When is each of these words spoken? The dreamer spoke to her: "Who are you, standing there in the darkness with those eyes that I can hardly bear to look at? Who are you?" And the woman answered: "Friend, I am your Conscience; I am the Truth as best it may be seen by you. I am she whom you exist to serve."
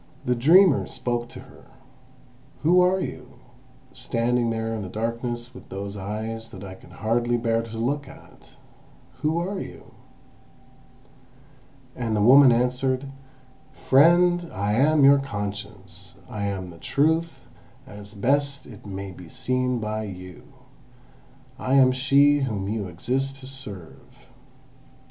The 0.25 0.33
dreamer 0.33 0.87
spoke 0.87 1.29
to 1.29 1.41
her: 1.41 1.65
"Who 2.63 2.81
are 2.81 2.99
you, 2.99 3.33
standing 3.93 4.49
there 4.49 4.73
in 4.73 4.81
the 4.81 4.89
darkness 4.89 5.53
with 5.53 5.69
those 5.69 5.95
eyes 5.95 6.49
that 6.49 6.63
I 6.63 6.73
can 6.73 6.89
hardly 6.89 7.37
bear 7.37 7.61
to 7.61 7.77
look 7.77 8.07
at? 8.07 8.55
Who 9.21 9.37
are 9.37 9.59
you?" 9.59 9.91
And 11.95 12.15
the 12.15 12.21
woman 12.23 12.51
answered: 12.51 13.11
"Friend, 13.73 14.49
I 14.51 14.73
am 14.73 15.03
your 15.03 15.19
Conscience; 15.19 16.15
I 16.27 16.45
am 16.45 16.71
the 16.71 16.79
Truth 16.79 17.41
as 17.85 18.15
best 18.15 18.65
it 18.65 18.87
may 18.87 19.11
be 19.11 19.29
seen 19.29 19.77
by 19.77 20.05
you. 20.05 20.45
I 21.59 21.75
am 21.75 21.91
she 21.91 22.39
whom 22.39 22.67
you 22.67 22.87
exist 22.87 23.35
to 23.41 23.45
serve." 23.45 24.27